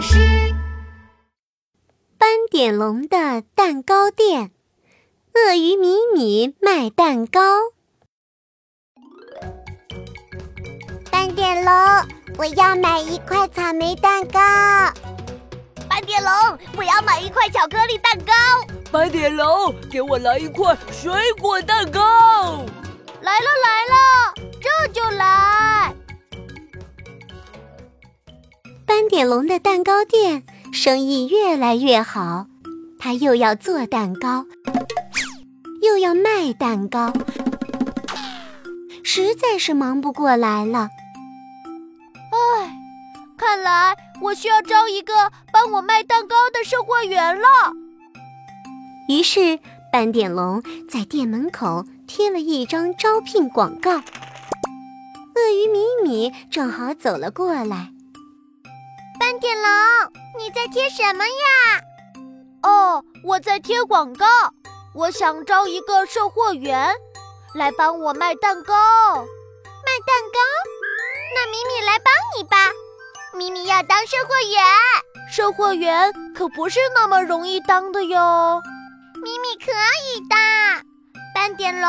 [0.00, 0.54] 师。
[2.18, 4.50] 斑点龙的蛋糕店，
[5.34, 7.40] 鳄鱼米米卖蛋糕。
[11.10, 11.74] 斑点龙，
[12.38, 14.40] 我要买一块草莓蛋糕。
[15.88, 16.32] 斑点龙，
[16.76, 18.32] 我要买一块巧克力蛋糕。
[18.90, 22.00] 斑点龙，给我来一块水果蛋糕。
[23.20, 25.94] 来了来了，这就来。
[29.10, 32.46] 点龙的蛋糕店生意越来越好，
[32.96, 34.46] 他又要做蛋糕，
[35.82, 37.12] 又要卖蛋糕，
[39.02, 40.88] 实在是忙不过来了。
[42.30, 42.72] 唉，
[43.36, 45.12] 看来我需要招一个
[45.52, 47.48] 帮我卖蛋糕的售货员了。
[49.08, 49.58] 于是，
[49.92, 53.90] 斑点龙在店门口贴了一张招聘广告。
[53.90, 57.90] 鳄鱼米米正好走了过来。
[59.50, 61.80] 斑点龙，你在贴什么呀？
[62.62, 64.24] 哦，我在贴广告。
[64.94, 66.94] 我想招一个售货员，
[67.56, 68.72] 来帮我卖蛋糕。
[69.16, 70.38] 卖蛋糕？
[71.34, 72.56] 那米米来帮你吧。
[73.34, 74.62] 米米要当售货员。
[75.28, 78.62] 售货员可不是那么容易当的哟。
[79.20, 80.36] 米米可以的，
[81.34, 81.88] 斑点龙，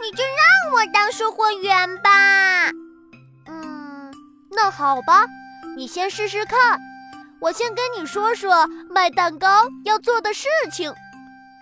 [0.00, 2.70] 你就让我当售货员吧。
[3.46, 4.12] 嗯，
[4.50, 5.26] 那好吧，
[5.76, 6.80] 你先试试看。
[7.40, 10.92] 我先跟你说说卖蛋糕要做的事情。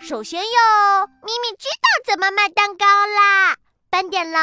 [0.00, 3.56] 首先要米米知道怎么卖蛋糕啦。
[3.90, 4.40] 斑点龙，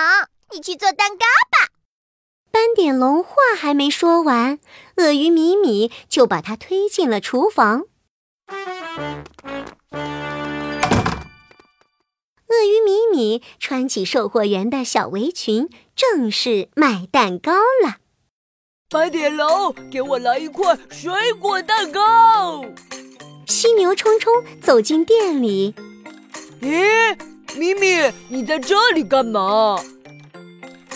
[0.51, 1.73] 你去做蛋糕吧。
[2.51, 4.59] 斑点龙话还没说完，
[4.97, 7.85] 鳄鱼米米就把他推进了厨房。
[12.47, 18.02] 鳄鱼米米穿起售货员的小围裙，正式卖蛋糕了。
[18.93, 22.63] 斑点龙，给我来一块水果蛋糕。
[23.47, 25.73] 犀牛冲冲走进店里，
[26.61, 27.17] 咦，
[27.55, 29.77] 米米，你在这里干嘛？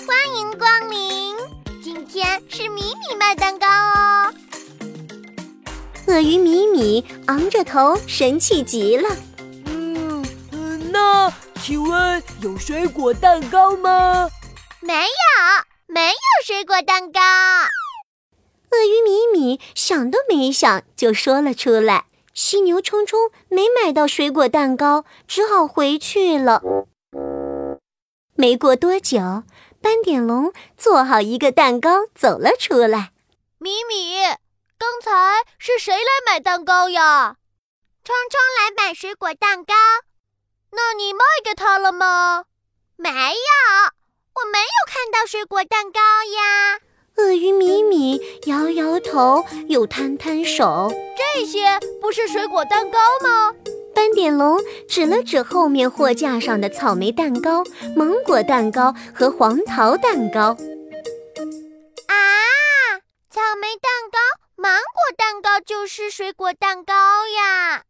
[0.06, 1.36] 欢迎光临，
[1.84, 4.32] 今天是米米卖蛋糕哦。
[6.06, 9.10] 鳄鱼米米昂着头，神气极了。
[9.66, 11.34] 嗯嗯，那。
[11.64, 14.30] 请问有水果蛋糕吗？
[14.82, 15.08] 没有，
[15.88, 17.20] 没有水果蛋糕。
[18.72, 22.06] 鳄鱼米米想都没想就说了出来。
[22.34, 26.62] 犀牛冲冲没买到水果蛋糕，只好回去了。
[28.36, 29.44] 没过多久，
[29.82, 33.10] 斑点龙做好一个蛋糕走了出来。
[33.58, 34.18] 米米，
[34.78, 37.38] 刚才是谁来买蛋糕呀？
[38.04, 39.74] 冲冲来买水果蛋糕。
[40.72, 42.46] 那你卖给他了吗？
[42.98, 43.16] 没有，
[44.36, 46.80] 我没有看到水果蛋糕呀。
[47.18, 50.92] 鳄鱼米米摇摇头，又摊摊手。
[51.18, 53.52] 这些不是水果蛋糕吗？
[53.96, 57.64] 斑点龙指了指后面货架上的草莓蛋糕、
[57.96, 60.56] 芒果蛋糕和黄桃蛋糕。
[62.06, 62.16] 啊，
[63.32, 64.20] 草莓蛋糕、
[64.56, 67.84] 芒果蛋糕就是水果蛋糕呀。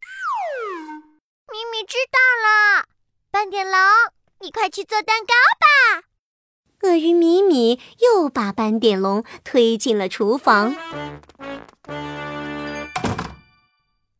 [1.52, 2.18] 米米知道
[2.78, 2.86] 了，
[3.30, 3.78] 斑点龙，
[4.40, 6.04] 你快去做蛋糕吧。
[6.82, 7.37] 鳄鱼米
[7.68, 10.74] 米又把斑点龙推进了厨房。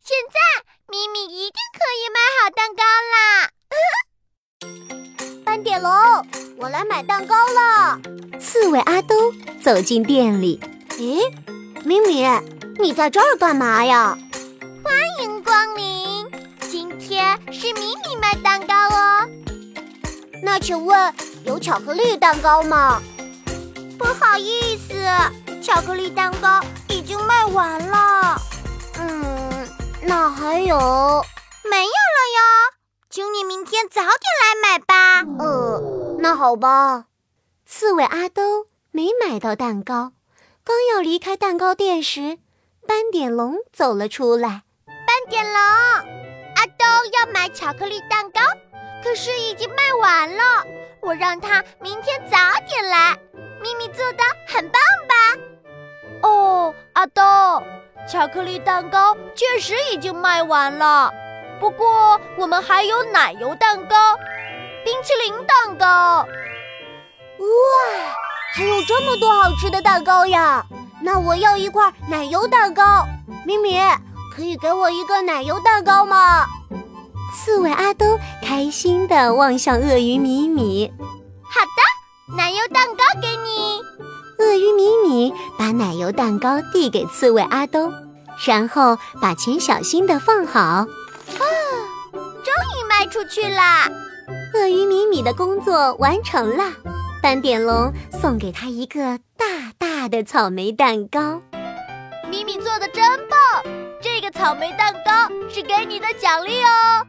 [0.05, 0.39] 现在
[0.87, 2.83] 咪咪一定可以买好蛋糕
[3.15, 3.49] 啦！
[5.45, 5.91] 斑点龙，
[6.59, 7.99] 我来买蛋糕了。
[8.39, 9.33] 刺猬阿兜
[9.63, 10.61] 走进店里，
[10.99, 11.33] 咦，
[11.85, 12.27] 咪咪，
[12.79, 14.19] 你在这儿干嘛呀？
[14.85, 16.27] 欢迎光临。
[16.71, 19.27] 今天是咪咪卖蛋糕哦，
[20.43, 21.15] 那请问
[21.45, 23.03] 有巧克力蛋糕吗？
[23.99, 24.95] 不好意思，
[25.61, 28.41] 巧克力蛋糕已经卖完了。
[28.99, 29.69] 嗯，
[30.03, 30.77] 那还有？
[31.69, 32.41] 没有了哟，
[33.11, 35.23] 请你明天早点来买吧。
[35.39, 37.07] 呃，那好吧。
[37.67, 40.13] 刺猬阿兜没买到蛋糕，
[40.65, 42.39] 刚要离开蛋糕店时，
[42.87, 44.63] 斑点龙走了出来。
[44.87, 45.61] 斑点龙。
[46.57, 46.85] 阿兜
[47.19, 48.41] 要买巧克力蛋糕，
[49.03, 50.65] 可是已经卖完了。
[51.03, 52.37] 我让他明天早
[52.67, 53.19] 点来。
[53.61, 55.15] 咪咪做的很棒吧？
[56.23, 57.23] 哦，阿豆，
[58.09, 61.13] 巧克力蛋糕确实已经卖完了。
[61.61, 63.97] 不过我们还有奶油蛋糕、
[64.85, 66.27] 冰淇淋蛋糕。
[67.39, 67.47] 哇，
[68.55, 70.65] 还有这么多好吃的蛋糕呀！
[71.03, 73.07] 那我要一块奶油蛋糕。
[73.45, 73.81] 咪咪。
[74.35, 76.47] 可以给我一个奶油蛋糕吗？
[77.35, 80.93] 刺猬阿东开心地望向鳄鱼米米。
[81.43, 81.83] 好的，
[82.37, 83.81] 奶油蛋糕给你。
[84.39, 87.93] 鳄鱼米米把奶油蛋糕递给刺猬阿东，
[88.47, 90.61] 然后把钱小心的放好。
[90.61, 90.87] 啊
[92.13, 93.89] 终于卖出去啦！
[94.55, 96.73] 鳄鱼米米的工作完成了，
[97.23, 101.41] 斑点龙送给他一个大大的草莓蛋糕。
[102.31, 103.63] 米米做的真棒，
[104.03, 107.07] 这个草莓蛋糕是给你的奖励哦。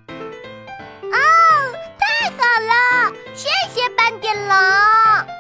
[2.38, 5.39] 好了谢谢斑点龙。